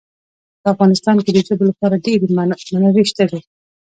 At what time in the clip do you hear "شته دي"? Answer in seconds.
3.11-3.39